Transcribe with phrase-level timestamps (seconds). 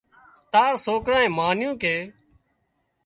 [0.51, 1.95] تار سوڪرانئي مانيُون ڪي